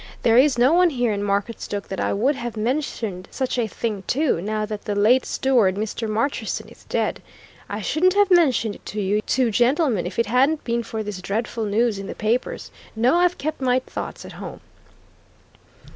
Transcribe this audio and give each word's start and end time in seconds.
There 0.23 0.39
is 0.39 0.57
no 0.57 0.73
one 0.73 0.89
here 0.89 1.13
in 1.13 1.21
Marketstoke 1.21 1.87
that 1.89 1.99
I 1.99 2.11
would 2.11 2.33
have 2.35 2.57
mentioned 2.57 3.27
such 3.29 3.59
a 3.59 3.67
thing 3.67 4.03
to, 4.07 4.41
now 4.41 4.65
that 4.65 4.85
the 4.85 4.95
late 4.95 5.27
steward, 5.27 5.75
Mr. 5.75 6.09
Marcherson, 6.09 6.67
is 6.69 6.85
dead. 6.85 7.21
I 7.69 7.81
shouldn't 7.81 8.15
have 8.15 8.31
mentioned 8.31 8.73
it 8.73 8.85
to 8.87 8.99
you 8.99 9.21
two 9.21 9.51
gentlemen 9.51 10.07
if 10.07 10.17
it 10.17 10.25
hadn't 10.25 10.63
been 10.63 10.81
for 10.81 11.03
this 11.03 11.21
dreadful 11.21 11.65
news 11.65 11.99
in 11.99 12.07
the 12.07 12.15
papers. 12.15 12.71
No, 12.95 13.17
I've 13.17 13.37
kept 13.37 13.61
my 13.61 13.77
thoughts 13.77 14.25
at 14.25 14.31
home." 14.41 14.61